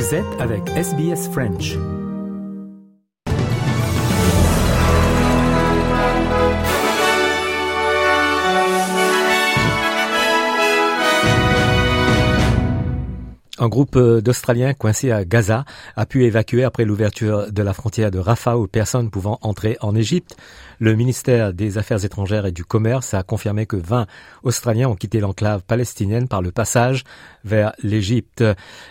Vous 0.00 0.14
avec 0.38 0.66
SBS 0.70 1.28
French. 1.30 1.76
Un 13.58 13.68
groupe 13.68 13.98
d'Australiens 13.98 14.72
coincés 14.72 15.10
à 15.10 15.26
Gaza 15.26 15.66
a 15.94 16.06
pu 16.06 16.24
évacuer 16.24 16.64
après 16.64 16.86
l'ouverture 16.86 17.52
de 17.52 17.62
la 17.62 17.74
frontière 17.74 18.10
de 18.10 18.18
Rafah 18.18 18.56
aux 18.56 18.66
personnes 18.66 19.10
pouvant 19.10 19.38
entrer 19.42 19.76
en 19.82 19.94
Égypte. 19.94 20.34
Le 20.82 20.94
ministère 20.94 21.52
des 21.52 21.76
Affaires 21.76 22.06
étrangères 22.06 22.46
et 22.46 22.52
du 22.52 22.64
Commerce 22.64 23.12
a 23.12 23.22
confirmé 23.22 23.66
que 23.66 23.76
20 23.76 24.06
Australiens 24.44 24.88
ont 24.88 24.94
quitté 24.94 25.20
l'enclave 25.20 25.62
palestinienne 25.62 26.26
par 26.26 26.40
le 26.40 26.52
passage 26.52 27.04
vers 27.44 27.74
l'Égypte. 27.82 28.42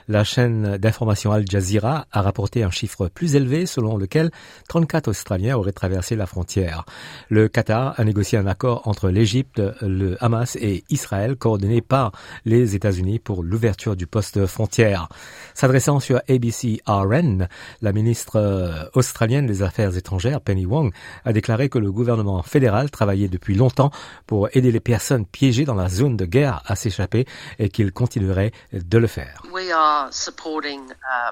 La 0.07 0.23
chaîne 0.23 0.77
d'information 0.77 1.31
Al 1.31 1.49
Jazeera 1.49 2.05
a 2.11 2.21
rapporté 2.21 2.61
un 2.61 2.69
chiffre 2.69 3.07
plus 3.07 3.35
élevé 3.35 3.65
selon 3.65 3.97
lequel 3.97 4.29
34 4.67 5.07
Australiens 5.07 5.57
auraient 5.57 5.71
traversé 5.71 6.15
la 6.15 6.27
frontière. 6.27 6.85
Le 7.27 7.47
Qatar 7.47 7.95
a 7.99 8.03
négocié 8.03 8.37
un 8.37 8.45
accord 8.45 8.87
entre 8.87 9.09
l'Égypte, 9.09 9.59
le 9.81 10.15
Hamas 10.23 10.57
et 10.57 10.83
Israël 10.91 11.37
coordonné 11.37 11.81
par 11.81 12.11
les 12.45 12.75
États-Unis 12.75 13.17
pour 13.17 13.41
l'ouverture 13.41 13.95
du 13.95 14.05
poste 14.05 14.45
frontière. 14.45 15.09
S'adressant 15.55 15.99
sur 15.99 16.21
ABC 16.29 16.81
RN, 16.85 17.47
la 17.81 17.93
ministre 17.93 18.91
australienne 18.93 19.47
des 19.47 19.63
Affaires 19.63 19.97
étrangères, 19.97 20.39
Penny 20.41 20.67
Wong, 20.67 20.93
a 21.25 21.33
déclaré 21.33 21.67
le 21.79 21.91
gouvernement 21.91 22.41
fédéral 22.43 22.91
travaillait 22.91 23.27
depuis 23.27 23.55
longtemps 23.55 23.91
pour 24.27 24.49
aider 24.53 24.71
les 24.71 24.79
personnes 24.79 25.25
piégées 25.25 25.65
dans 25.65 25.75
la 25.75 25.89
zone 25.89 26.17
de 26.17 26.25
guerre 26.25 26.61
à 26.65 26.75
s'échapper 26.75 27.25
et 27.57 27.69
qu'il 27.69 27.91
continuerait 27.91 28.51
de 28.73 28.97
le 28.97 29.07
faire. 29.07 29.41
We 29.51 29.71
are 29.71 30.13
supporting 30.13 30.91
uh, 30.91 31.31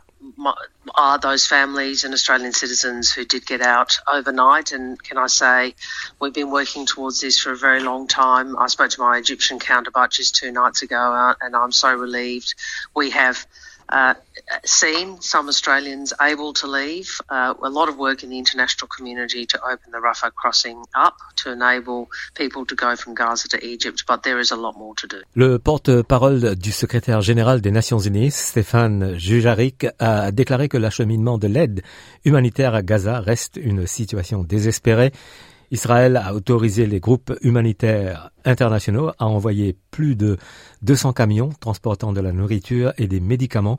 are 0.95 1.19
those 1.19 1.45
families 1.45 2.03
and 2.03 2.13
Australian 2.13 2.53
citizens 2.53 3.11
who 3.11 3.25
did 3.25 3.45
get 3.45 3.61
out 3.61 3.99
overnight. 4.11 4.71
And 4.71 5.01
can 5.01 5.17
I 5.17 5.27
say, 5.27 5.75
we've 6.19 6.33
been 6.33 6.51
working 6.51 6.85
towards 6.85 7.19
this 7.21 7.39
for 7.39 7.51
a 7.51 7.57
very 7.57 7.81
long 7.81 8.07
time. 8.07 8.57
I 8.57 8.67
spoke 8.67 8.89
to 8.91 9.01
my 9.01 9.17
Egyptian 9.17 9.59
counterpart 9.59 10.11
just 10.11 10.35
two 10.35 10.51
nights 10.51 10.81
ago, 10.81 10.97
uh, 10.97 11.33
and 11.41 11.55
I'm 11.55 11.71
so 11.71 11.93
relieved. 11.93 12.55
We 12.95 13.11
have 13.11 13.45
uh, 13.89 14.13
seen 14.65 15.21
some 15.21 15.47
Australians 15.47 16.13
able 16.21 16.53
to 16.53 16.67
leave. 16.67 17.21
Uh, 17.29 17.53
a 17.61 17.69
lot 17.69 17.89
of 17.89 17.97
work 17.97 18.23
in 18.23 18.29
the 18.29 18.37
international 18.37 18.87
community 18.87 19.45
to 19.45 19.57
open 19.63 19.91
the 19.91 19.99
Rafah 19.99 20.33
crossing 20.33 20.83
up 20.93 21.15
to 21.37 21.51
enable 21.51 22.09
people 22.35 22.65
to 22.65 22.75
go 22.75 22.95
from 22.95 23.13
Gaza 23.13 23.47
to 23.49 23.65
Egypt, 23.65 24.03
but 24.07 24.23
there 24.23 24.39
is 24.39 24.51
a 24.51 24.55
lot 24.55 24.75
more 24.77 24.95
to 24.95 25.07
do. 25.07 25.21
Le 25.35 25.57
porte-parole 25.59 26.55
du 26.55 26.71
secrétaire 26.71 27.21
général 27.21 27.61
des 27.61 27.71
Nations 27.71 27.99
Unies, 27.99 28.31
Stéphane 28.31 29.17
Jujarik, 29.17 29.87
a 29.99 30.31
déclaré 30.31 30.69
que 30.69 30.77
l'acheminement 30.77 31.37
de 31.37 31.47
l'aide 31.47 31.81
humanitaire 32.25 32.75
à 32.75 32.81
Gaza 32.81 33.19
reste 33.19 33.57
une 33.57 33.87
situation 33.87 34.43
désespérée. 34.43 35.11
Israël 35.71 36.17
a 36.17 36.33
autorisé 36.33 36.85
les 36.85 36.99
groupes 36.99 37.33
humanitaires 37.41 38.31
internationaux 38.45 39.11
à 39.19 39.25
envoyer 39.25 39.75
plus 39.91 40.15
de 40.15 40.37
200 40.83 41.13
camions 41.13 41.49
transportant 41.59 42.13
de 42.13 42.21
la 42.21 42.31
nourriture 42.31 42.93
et 42.97 43.07
des 43.07 43.19
médicaments 43.19 43.77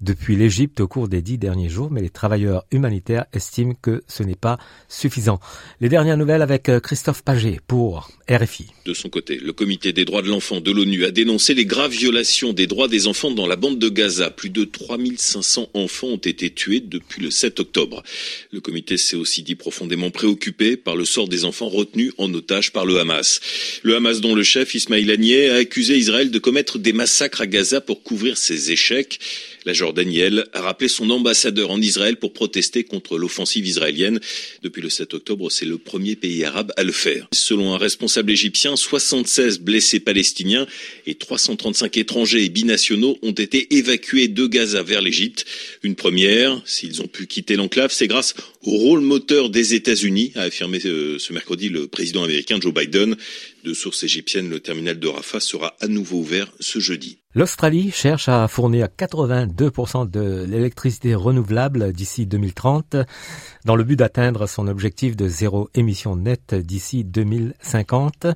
depuis 0.00 0.36
l'Égypte 0.36 0.80
au 0.80 0.88
cours 0.88 1.08
des 1.08 1.22
dix 1.22 1.38
derniers 1.38 1.68
jours, 1.68 1.90
mais 1.90 2.00
les 2.00 2.10
travailleurs 2.10 2.64
humanitaires 2.70 3.26
estiment 3.32 3.74
que 3.74 4.02
ce 4.06 4.22
n'est 4.22 4.36
pas 4.36 4.58
suffisant. 4.88 5.40
Les 5.80 5.88
dernières 5.88 6.16
nouvelles 6.16 6.42
avec 6.42 6.68
euh, 6.68 6.80
Christophe 6.80 7.22
Paget 7.22 7.60
pour 7.66 8.10
RFI. 8.30 8.68
De 8.86 8.94
son 8.94 9.08
côté, 9.08 9.38
le 9.38 9.52
comité 9.52 9.92
des 9.92 10.04
droits 10.04 10.22
de 10.22 10.28
l'enfant 10.28 10.60
de 10.60 10.70
l'ONU 10.70 11.04
a 11.04 11.10
dénoncé 11.10 11.54
les 11.54 11.66
graves 11.66 11.90
violations 11.90 12.52
des 12.52 12.66
droits 12.66 12.88
des 12.88 13.08
enfants 13.08 13.32
dans 13.32 13.46
la 13.46 13.56
bande 13.56 13.78
de 13.78 13.88
Gaza. 13.88 14.30
Plus 14.30 14.50
de 14.50 14.64
3500 14.64 15.70
enfants 15.74 16.08
ont 16.08 16.16
été 16.16 16.50
tués 16.50 16.80
depuis 16.80 17.22
le 17.22 17.30
7 17.30 17.60
octobre. 17.60 18.02
Le 18.52 18.60
comité 18.60 18.96
s'est 18.96 19.16
aussi 19.16 19.42
dit 19.42 19.56
profondément 19.56 20.10
préoccupé 20.10 20.76
par 20.76 20.94
le 20.94 21.04
sort 21.04 21.27
des 21.28 21.44
enfants 21.44 21.68
retenus 21.68 22.12
en 22.18 22.32
otage 22.34 22.72
par 22.72 22.86
le 22.86 22.98
Hamas. 22.98 23.40
Le 23.82 23.96
Hamas 23.96 24.20
dont 24.20 24.34
le 24.34 24.42
chef 24.42 24.74
Ismail 24.74 25.10
Haniyeh 25.10 25.50
a 25.50 25.56
accusé 25.56 25.96
Israël 25.96 26.30
de 26.30 26.38
commettre 26.38 26.78
des 26.78 26.92
massacres 26.92 27.40
à 27.40 27.46
Gaza 27.46 27.80
pour 27.80 28.02
couvrir 28.02 28.36
ses 28.36 28.72
échecs. 28.72 29.18
La 29.64 29.74
Jordanielle 29.74 30.46
a 30.54 30.62
rappelé 30.62 30.88
son 30.88 31.10
ambassadeur 31.10 31.70
en 31.70 31.80
Israël 31.80 32.16
pour 32.16 32.32
protester 32.32 32.84
contre 32.84 33.18
l'offensive 33.18 33.66
israélienne. 33.66 34.18
Depuis 34.62 34.80
le 34.80 34.88
7 34.88 35.12
octobre, 35.14 35.50
c'est 35.50 35.66
le 35.66 35.76
premier 35.76 36.16
pays 36.16 36.42
arabe 36.44 36.72
à 36.76 36.84
le 36.84 36.92
faire. 36.92 37.28
Selon 37.34 37.74
un 37.74 37.78
responsable 37.78 38.30
égyptien, 38.30 38.76
76 38.76 39.60
blessés 39.60 40.00
palestiniens 40.00 40.66
et 41.06 41.16
335 41.16 41.96
étrangers 41.98 42.44
et 42.44 42.48
binationaux 42.48 43.18
ont 43.22 43.32
été 43.32 43.76
évacués 43.76 44.28
de 44.28 44.46
Gaza 44.46 44.82
vers 44.82 45.02
l'Égypte. 45.02 45.44
Une 45.82 45.96
première, 45.96 46.62
s'ils 46.64 47.02
ont 47.02 47.06
pu 47.06 47.26
quitter 47.26 47.56
l'enclave, 47.56 47.92
c'est 47.92 48.06
grâce 48.06 48.34
rôle 48.76 49.00
moteur 49.00 49.50
des 49.50 49.74
États-Unis, 49.74 50.32
a 50.34 50.42
affirmé 50.42 50.80
euh, 50.84 51.18
ce 51.18 51.32
mercredi 51.32 51.68
le 51.68 51.86
président 51.86 52.24
américain 52.24 52.58
Joe 52.60 52.74
Biden. 52.74 53.16
De 53.64 53.74
sources 53.74 54.04
égyptiennes, 54.04 54.48
le 54.48 54.60
terminal 54.60 54.98
de 54.98 55.08
Rafah 55.08 55.40
sera 55.40 55.74
à 55.80 55.88
nouveau 55.88 56.18
ouvert 56.18 56.52
ce 56.60 56.78
jeudi. 56.78 57.18
L'Australie 57.34 57.90
cherche 57.90 58.28
à 58.28 58.48
fournir 58.48 58.86
82% 58.86 60.08
de 60.08 60.44
l'électricité 60.48 61.14
renouvelable 61.14 61.92
d'ici 61.92 62.26
2030 62.26 62.96
dans 63.64 63.76
le 63.76 63.84
but 63.84 63.96
d'atteindre 63.96 64.46
son 64.46 64.66
objectif 64.66 65.16
de 65.16 65.28
zéro 65.28 65.68
émission 65.74 66.16
nette 66.16 66.54
d'ici 66.54 67.04
2050 67.04 68.28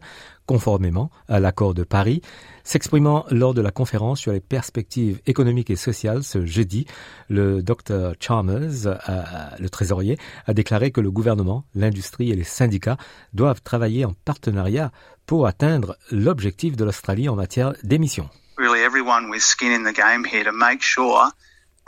conformément 0.46 1.10
à 1.28 1.40
l'accord 1.40 1.72
de 1.72 1.84
Paris. 1.84 2.20
S'exprimant 2.64 3.24
lors 3.30 3.54
de 3.54 3.62
la 3.62 3.70
conférence 3.70 4.20
sur 4.20 4.32
les 4.32 4.40
perspectives 4.40 5.20
économiques 5.26 5.70
et 5.70 5.76
sociales 5.76 6.22
ce 6.22 6.44
jeudi, 6.44 6.86
le 7.28 7.62
Dr 7.62 8.12
Chalmers, 8.20 8.86
euh, 8.86 9.22
le 9.58 9.70
trésorier, 9.70 10.18
a 10.46 10.52
déclaré 10.52 10.90
que 10.90 11.00
le 11.00 11.10
gouvernement, 11.10 11.64
l'industrie 11.74 12.30
et 12.30 12.36
les 12.36 12.44
syndicats 12.44 12.98
doivent 13.32 13.62
travailler 13.62 14.04
en 14.04 14.14
partenariat 14.24 14.92
pour 15.32 15.46
atteindre 15.46 15.96
l'objectif 16.10 16.76
de 16.76 16.84
l'Australie 16.84 17.26
en 17.26 17.36
matière 17.36 17.72
d'émissions. 17.82 18.28
Really 18.58 18.82
everyone 18.82 19.30
with 19.30 19.40
skin 19.40 19.72
in 19.72 19.82
the 19.82 19.96
game 19.96 20.26
here 20.30 20.44
to 20.44 20.52
make 20.52 20.82
sure 20.82 21.30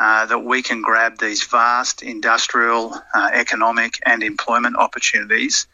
uh, 0.01 0.25
that 0.27 0.39
we 0.43 0.63
can 0.63 0.81
grab 0.81 1.19
these 1.19 1.47
vast 1.53 2.03
industrial, 2.03 2.95
uh, 3.15 3.29
economic 3.35 4.01
and 4.07 4.23
employment 4.23 4.77
opportunities 4.79 5.69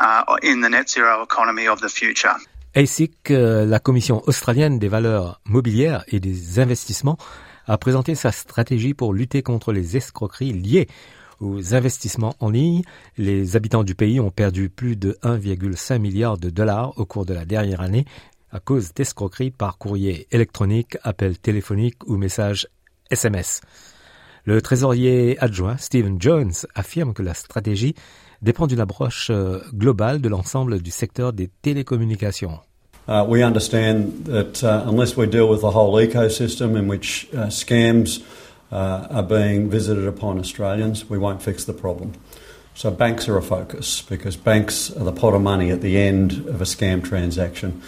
uh, 0.00 0.22
in 0.42 0.62
the 0.62 0.70
net 0.70 0.88
zero 0.88 1.22
economy 1.22 1.68
of 1.68 1.82
the 1.82 1.90
future. 1.90 2.32
ASIC, 2.74 3.28
la 3.28 3.80
Commission 3.80 4.22
australienne 4.26 4.78
des 4.78 4.88
valeurs 4.88 5.42
mobilières 5.44 6.04
et 6.08 6.20
des 6.20 6.58
investissements, 6.58 7.18
a 7.66 7.76
présenté 7.76 8.14
sa 8.14 8.32
stratégie 8.32 8.94
pour 8.94 9.12
lutter 9.12 9.42
contre 9.42 9.74
les 9.74 9.98
escroqueries 9.98 10.54
liées 10.54 10.88
aux 11.40 11.74
investissements 11.74 12.34
en 12.38 12.50
ligne. 12.50 12.82
Les 13.18 13.56
habitants 13.56 13.84
du 13.84 13.94
pays 13.94 14.20
ont 14.20 14.30
perdu 14.30 14.68
plus 14.68 14.96
de 14.96 15.18
1,5 15.22 15.98
milliard 15.98 16.38
de 16.38 16.50
dollars 16.50 16.92
au 16.96 17.04
cours 17.04 17.26
de 17.26 17.34
la 17.34 17.44
dernière 17.44 17.80
année 17.80 18.04
à 18.52 18.60
cause 18.60 18.92
d'escroqueries 18.94 19.50
par 19.50 19.78
courrier 19.78 20.26
électronique, 20.32 20.96
appels 21.02 21.38
téléphoniques 21.38 22.04
ou 22.06 22.16
messages 22.16 22.68
SMS. 23.10 23.60
Le 24.44 24.62
trésorier 24.62 25.36
adjoint 25.38 25.76
Stephen 25.76 26.20
Jones 26.20 26.52
affirme 26.74 27.12
que 27.12 27.22
la 27.22 27.34
stratégie 27.34 27.94
dépend 28.42 28.66
d'une 28.66 28.80
approche 28.80 29.28
euh, 29.30 29.60
globale 29.74 30.20
de 30.20 30.28
l'ensemble 30.28 30.80
du 30.80 30.90
secteur 30.90 31.32
des 31.32 31.50
télécommunications. 31.62 32.58
Uh, 33.08 33.24
we 33.26 33.42
understand 33.42 34.24
that 34.26 34.62
uh, 34.62 34.88
unless 34.88 35.16
we 35.16 35.26
deal 35.26 35.48
with 35.48 35.60
the 35.60 35.70
whole 35.70 35.98
ecosystem 36.00 36.76
uh, 36.76 37.50
scams 37.50 38.20
uh, 38.70 39.06
are 39.10 39.22
being 39.22 39.68
visited 39.68 40.06
upon 40.06 40.38
Australians, 40.38 41.08
we 41.08 41.18
won't 41.18 41.42
fix 41.42 41.64
the 41.64 41.72
problem. 41.72 42.14
So 42.74 42.90
banks 42.90 43.28
are 43.28 43.36
a 43.36 43.42
focus 43.42 44.02
because 44.02 44.36
banks 44.36 44.90
are 44.96 45.04
the 45.04 45.12
pot 45.12 45.34
of 45.34 45.42
money 45.42 45.70
at 45.70 45.80
the 45.80 45.98
end 45.98 46.46
of 46.48 46.60
a 46.60 46.64
scam 46.64 47.04
transaction. 47.04 47.82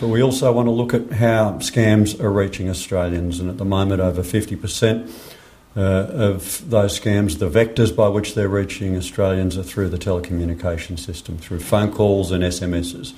But 0.00 0.08
we 0.08 0.22
also 0.22 0.52
want 0.52 0.66
to 0.66 0.72
look 0.72 0.92
at 0.92 1.10
how 1.12 1.52
scams 1.58 2.20
are 2.20 2.30
reaching 2.30 2.68
Australians, 2.68 3.40
and 3.40 3.48
at 3.48 3.56
the 3.56 3.64
moment, 3.64 4.00
over 4.00 4.22
50% 4.22 5.10
uh, 5.76 5.80
of 5.80 6.68
those 6.68 6.98
scams, 6.98 7.38
the 7.38 7.48
vectors 7.48 7.94
by 7.94 8.08
which 8.08 8.34
they're 8.34 8.48
reaching 8.48 8.96
Australians 8.96 9.56
are 9.56 9.62
through 9.62 9.88
the 9.88 9.98
telecommunication 9.98 10.98
system, 10.98 11.38
through 11.38 11.60
phone 11.60 11.92
calls 11.92 12.30
and 12.30 12.44
SMSs. 12.44 13.14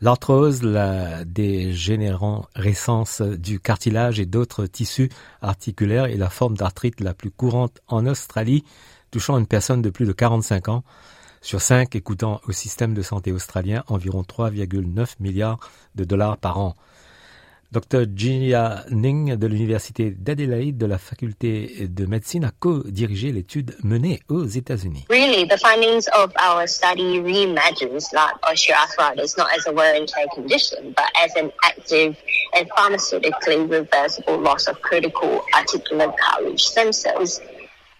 L'arthrose, 0.00 0.62
la 0.62 1.24
dégénérescence 1.24 3.20
du 3.20 3.58
cartilage 3.58 4.20
et 4.20 4.26
d'autres 4.26 4.66
tissus 4.66 5.08
articulaires 5.42 6.04
est 6.04 6.16
la 6.16 6.30
forme 6.30 6.56
d'arthrite 6.56 7.00
la 7.00 7.14
plus 7.14 7.32
courante 7.32 7.80
en 7.88 8.06
Australie, 8.06 8.62
touchant 9.10 9.36
une 9.38 9.48
personne 9.48 9.82
de 9.82 9.90
plus 9.90 10.06
de 10.06 10.12
45 10.12 10.68
ans. 10.68 10.84
Sur 11.40 11.60
5 11.60 11.96
écoutant 11.96 12.40
au 12.46 12.52
système 12.52 12.94
de 12.94 13.02
santé 13.02 13.32
australien, 13.32 13.82
environ 13.88 14.22
3,9 14.22 15.14
milliards 15.18 15.58
de 15.96 16.04
dollars 16.04 16.36
par 16.36 16.60
an. 16.60 16.76
Dr. 17.70 18.06
Gia 18.16 18.84
Ning 18.90 19.36
de 19.36 19.46
l'Université 19.46 20.10
d'Adelaide 20.10 20.78
de 20.78 20.86
la 20.86 20.96
faculté 20.96 21.86
de 21.88 22.06
médecine 22.06 22.44
a 22.44 22.50
co-dirigé 22.50 23.30
l'étude 23.30 23.76
menée 23.84 24.20
aux 24.30 24.46
États-Unis. 24.46 25.04
Really, 25.10 25.46
the 25.46 25.58
findings 25.58 26.08
of 26.14 26.32
our 26.40 26.66
study 26.66 27.20
reimagines 27.20 28.10
like 28.14 28.34
osteoarthritis 28.42 29.36
not 29.36 29.48
as 29.54 29.66
a 29.66 29.72
wear 29.72 29.94
and 30.00 30.06
tear 30.08 30.26
condition, 30.34 30.94
but 30.96 31.10
as 31.22 31.36
an 31.36 31.50
active 31.62 32.16
and 32.54 32.66
pharmaceutically 32.70 33.68
reversible 33.70 34.38
loss 34.38 34.66
of 34.66 34.80
critical 34.80 35.42
articular 35.54 36.10
cartilage 36.18 36.64
stem 36.64 36.90
cells 36.90 37.40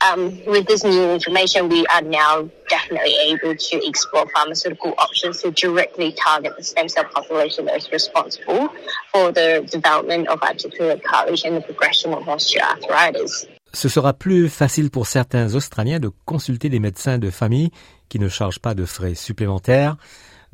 um, 0.00 0.44
with 0.46 0.66
this 0.66 0.84
new 0.84 1.10
information, 1.10 1.68
we 1.68 1.84
are 1.86 2.02
now 2.02 2.48
definitely 2.68 3.14
able 3.26 3.56
to 3.56 3.86
explore 3.86 4.26
pharmaceutical 4.34 4.94
options 4.98 5.42
to 5.42 5.50
directly 5.50 6.12
target 6.12 6.54
the 6.56 6.62
stem 6.62 6.88
cell 6.88 7.04
population 7.04 7.64
that 7.66 7.76
is 7.76 7.90
responsible 7.90 8.68
for 9.12 9.32
the 9.32 9.66
development 9.70 10.28
of 10.28 10.40
articular 10.42 10.96
cartilage 10.98 11.44
and 11.44 11.56
the 11.56 11.60
progression 11.60 12.12
of 12.12 12.24
osteoarthritis. 12.24 13.46
Ce 13.72 13.88
sera 13.88 14.14
plus 14.14 14.48
facile 14.48 14.90
pour 14.90 15.06
certains 15.06 15.54
Australiens 15.54 16.00
de 16.00 16.10
consulter 16.24 16.70
des 16.70 16.80
médecins 16.80 17.18
de 17.18 17.30
famille 17.30 17.70
qui 18.08 18.18
ne 18.18 18.28
chargent 18.28 18.60
pas 18.60 18.74
de 18.74 18.86
frais 18.86 19.14
supplémentaires. 19.14 19.96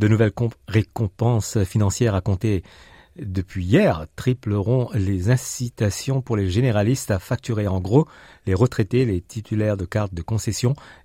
De 0.01 0.09
nouvelles 0.09 0.33
récompenses 0.67 1.63
financières 1.63 2.17
à 2.17 2.21
compter 2.21 2.65
depuis 3.17 3.65
hier 3.65 4.07
tripleront 4.17 4.91
les 4.95 5.31
incitations 5.31 6.21
pour 6.21 6.37
les 6.37 6.51
généralistes 6.51 7.11
à 7.11 7.19
facturer. 7.19 7.67
En 7.69 7.81
gros 7.81 8.07
les 8.47 8.55
retraités, 8.55 9.05
les 9.05 9.21
titulaires 9.21 9.77
de 9.77 9.85
cartes 9.85 10.15
de 10.15 10.23
concession 10.23 10.75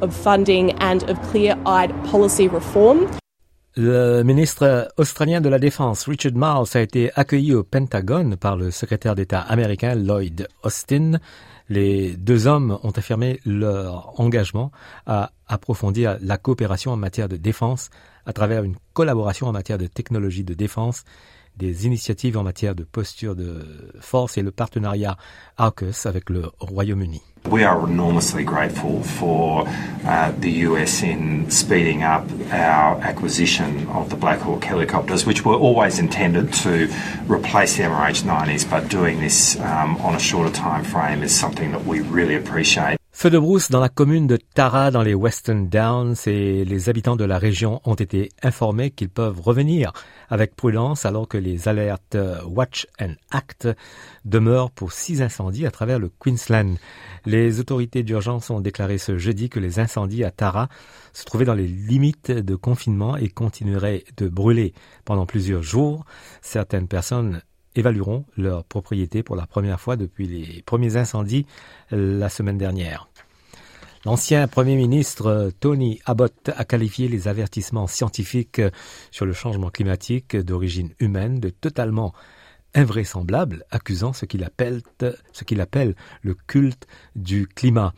of 0.00 0.14
funding 0.14 0.72
and 0.80 1.02
of 1.08 1.20
clear-eyed 1.30 1.92
policy 2.10 2.48
reform. 2.48 3.06
Le 3.76 4.22
ministre 4.22 4.88
australien 4.98 5.40
de 5.40 5.48
la 5.48 5.58
Défense, 5.58 6.04
Richard 6.04 6.34
Marles, 6.34 6.68
a 6.74 6.80
été 6.80 7.10
accueilli 7.16 7.54
au 7.54 7.64
Pentagone 7.64 8.36
par 8.36 8.56
le 8.56 8.70
secrétaire 8.70 9.16
d'État 9.16 9.40
américain 9.40 9.96
Lloyd 9.96 10.46
Austin. 10.62 11.18
Les 11.68 12.16
deux 12.16 12.46
hommes 12.46 12.78
ont 12.84 12.92
affirmé 12.92 13.40
leur 13.44 14.20
engagement 14.20 14.70
à 15.06 15.32
approfondir 15.48 16.18
la 16.20 16.36
coopération 16.36 16.92
en 16.92 16.96
matière 16.96 17.28
de 17.28 17.36
défense 17.36 17.90
à 18.26 18.32
travers 18.32 18.62
une 18.62 18.76
collaboration 18.92 19.48
en 19.48 19.52
matière 19.52 19.78
de 19.78 19.86
technologie 19.86 20.44
de 20.44 20.54
défense 20.54 21.02
des 21.56 21.86
initiatives 21.86 22.36
en 22.36 22.42
matière 22.42 22.74
de 22.74 22.84
posture 22.84 23.36
de 23.36 23.92
force 24.00 24.38
et 24.38 24.42
le 24.42 24.50
partenariat 24.50 25.16
AUKUS 25.58 26.06
avec 26.06 26.30
le 26.30 26.50
Royaume-Uni. 26.60 27.22
We 27.50 27.62
are 27.62 27.86
enormously 27.86 28.42
grateful 28.42 29.02
for 29.02 29.68
uh, 30.06 30.32
the 30.40 30.66
US 30.66 31.02
in 31.02 31.50
speeding 31.50 32.02
up 32.02 32.24
our 32.50 32.98
acquisition 33.02 33.86
of 33.88 34.08
the 34.08 34.16
Black 34.16 34.40
Hawk 34.40 34.64
helicopters, 34.64 35.26
which 35.26 35.44
were 35.44 35.54
always 35.54 35.98
intended 35.98 36.54
to 36.62 36.88
replace 37.28 37.76
the 37.76 37.82
MRH-90s, 37.82 38.68
but 38.70 38.88
doing 38.88 39.20
this 39.20 39.60
um, 39.60 39.96
on 39.98 40.14
a 40.14 40.18
shorter 40.18 40.50
time 40.52 40.84
frame 40.84 41.22
is 41.22 41.38
something 41.38 41.70
that 41.72 41.84
we 41.84 42.00
really 42.00 42.34
appreciate. 42.34 42.96
Feu 43.16 43.30
de 43.30 43.38
brousse 43.38 43.70
dans 43.70 43.78
la 43.78 43.88
commune 43.88 44.26
de 44.26 44.36
Tara 44.36 44.90
dans 44.90 45.00
les 45.00 45.14
Western 45.14 45.68
Downs 45.68 46.16
et 46.26 46.64
les 46.64 46.88
habitants 46.88 47.14
de 47.14 47.24
la 47.24 47.38
région 47.38 47.80
ont 47.84 47.94
été 47.94 48.28
informés 48.42 48.90
qu'ils 48.90 49.08
peuvent 49.08 49.40
revenir 49.40 49.92
avec 50.28 50.56
prudence 50.56 51.06
alors 51.06 51.28
que 51.28 51.38
les 51.38 51.68
alertes 51.68 52.18
Watch 52.44 52.88
and 53.00 53.14
Act 53.30 53.68
demeurent 54.24 54.72
pour 54.72 54.90
six 54.90 55.22
incendies 55.22 55.64
à 55.64 55.70
travers 55.70 56.00
le 56.00 56.10
Queensland. 56.10 56.74
Les 57.24 57.60
autorités 57.60 58.02
d'urgence 58.02 58.50
ont 58.50 58.60
déclaré 58.60 58.98
ce 58.98 59.16
jeudi 59.16 59.48
que 59.48 59.60
les 59.60 59.78
incendies 59.78 60.24
à 60.24 60.32
Tara 60.32 60.68
se 61.12 61.24
trouvaient 61.24 61.44
dans 61.44 61.54
les 61.54 61.68
limites 61.68 62.32
de 62.32 62.56
confinement 62.56 63.16
et 63.16 63.28
continueraient 63.28 64.04
de 64.16 64.28
brûler 64.28 64.74
pendant 65.04 65.24
plusieurs 65.24 65.62
jours. 65.62 66.04
Certaines 66.42 66.88
personnes 66.88 67.42
évalueront 67.74 68.24
leur 68.36 68.64
propriété 68.64 69.22
pour 69.22 69.36
la 69.36 69.46
première 69.46 69.80
fois 69.80 69.96
depuis 69.96 70.26
les 70.26 70.62
premiers 70.62 70.96
incendies 70.96 71.46
la 71.90 72.28
semaine 72.28 72.58
dernière. 72.58 73.08
L'ancien 74.04 74.46
Premier 74.48 74.76
ministre 74.76 75.50
Tony 75.60 76.00
Abbott 76.04 76.50
a 76.54 76.64
qualifié 76.66 77.08
les 77.08 77.26
avertissements 77.26 77.86
scientifiques 77.86 78.60
sur 79.10 79.24
le 79.24 79.32
changement 79.32 79.70
climatique 79.70 80.36
d'origine 80.36 80.90
humaine 81.00 81.40
de 81.40 81.48
totalement 81.48 82.12
invraisemblables, 82.74 83.64
accusant 83.70 84.12
ce 84.12 84.26
qu'il 84.26 84.44
appelle 84.44 85.94
le 86.22 86.34
culte 86.34 86.86
du 87.16 87.46
climat. 87.46 87.94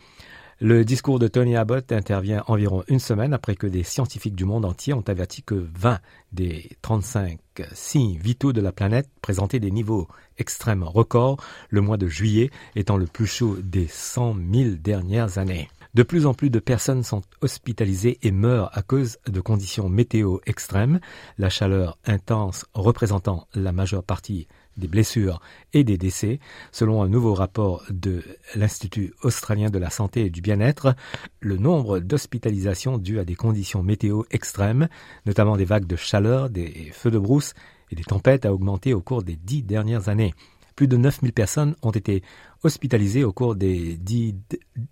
Le 0.59 0.83
discours 0.83 1.19
de 1.19 1.27
Tony 1.27 1.55
Abbott 1.55 1.91
intervient 1.91 2.43
environ 2.47 2.83
une 2.87 2.97
semaine 2.97 3.35
après 3.35 3.55
que 3.55 3.67
des 3.67 3.83
scientifiques 3.83 4.33
du 4.33 4.43
monde 4.43 4.65
entier 4.65 4.91
ont 4.91 5.03
averti 5.07 5.43
que 5.43 5.53
20 5.53 5.99
des 6.31 6.71
35 6.81 7.39
signes 7.73 8.17
vitaux 8.17 8.53
de 8.53 8.61
la 8.61 8.71
planète 8.71 9.07
présentaient 9.21 9.59
des 9.59 9.69
niveaux 9.69 10.07
extrêmes 10.39 10.81
records, 10.81 11.37
le 11.69 11.81
mois 11.81 11.97
de 11.97 12.07
juillet 12.07 12.49
étant 12.75 12.97
le 12.97 13.05
plus 13.05 13.27
chaud 13.27 13.57
des 13.61 13.87
100 13.87 14.35
000 14.51 14.69
dernières 14.77 15.37
années. 15.37 15.69
De 15.93 16.01
plus 16.01 16.25
en 16.25 16.33
plus 16.33 16.49
de 16.49 16.59
personnes 16.59 17.03
sont 17.03 17.21
hospitalisées 17.41 18.17
et 18.23 18.31
meurent 18.31 18.75
à 18.75 18.81
cause 18.81 19.19
de 19.27 19.41
conditions 19.41 19.89
météo 19.89 20.39
extrêmes, 20.47 20.99
la 21.37 21.49
chaleur 21.49 21.99
intense 22.03 22.65
représentant 22.73 23.47
la 23.53 23.71
majeure 23.71 24.03
partie 24.03 24.47
des 24.77 24.87
blessures 24.87 25.41
et 25.73 25.83
des 25.83 25.97
décès. 25.97 26.39
Selon 26.71 27.01
un 27.01 27.09
nouveau 27.09 27.33
rapport 27.33 27.83
de 27.89 28.23
l'Institut 28.55 29.13
australien 29.23 29.69
de 29.69 29.79
la 29.79 29.89
santé 29.89 30.25
et 30.25 30.29
du 30.29 30.41
bien-être, 30.41 30.95
le 31.39 31.57
nombre 31.57 31.99
d'hospitalisations 31.99 32.97
dues 32.97 33.19
à 33.19 33.25
des 33.25 33.35
conditions 33.35 33.83
météo 33.83 34.23
extrêmes, 34.31 34.87
notamment 35.25 35.57
des 35.57 35.65
vagues 35.65 35.87
de 35.87 35.95
chaleur, 35.95 36.49
des 36.49 36.91
feux 36.93 37.11
de 37.11 37.19
brousse 37.19 37.53
et 37.91 37.95
des 37.95 38.03
tempêtes, 38.03 38.45
a 38.45 38.53
augmenté 38.53 38.93
au 38.93 39.01
cours 39.01 39.23
des 39.23 39.35
dix 39.35 39.63
dernières 39.63 40.09
années. 40.09 40.33
Plus 40.75 40.87
de 40.87 40.95
9000 40.95 41.33
personnes 41.33 41.75
ont 41.81 41.91
été 41.91 42.21
hospitalisées 42.63 43.23
au 43.23 43.33
cours 43.33 43.55
des 43.55 43.97
dix, 43.97 44.35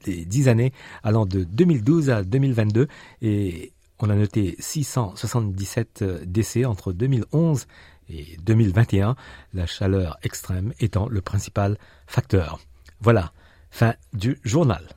des 0.03 0.25
dix 0.25 0.47
années 0.47 0.73
allant 1.03 1.27
de 1.27 1.43
2012 1.43 2.09
à 2.09 2.23
2022 2.23 2.87
et 3.21 3.74
on 3.99 4.09
a 4.09 4.15
noté 4.15 4.55
677 4.59 6.03
décès 6.25 6.65
entre 6.65 6.91
2011 6.93 7.65
et 8.09 8.37
2021, 8.43 9.15
la 9.53 9.65
chaleur 9.65 10.17
extrême 10.23 10.73
étant 10.79 11.07
le 11.07 11.21
principal 11.21 11.77
facteur. 12.07 12.59
Voilà, 13.01 13.31
fin 13.71 13.93
du 14.13 14.39
journal. 14.43 14.87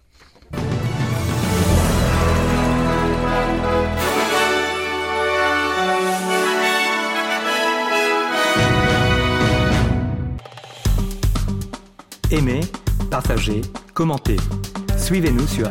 Aimez, 12.30 12.60
partagez, 13.10 13.62
commentez. 13.94 14.36
Suivez-nous 14.98 15.46
sur 15.46 15.70